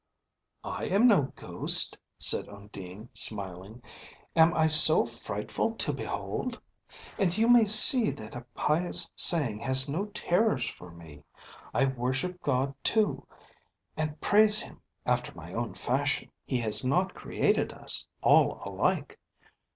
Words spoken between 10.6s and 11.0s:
for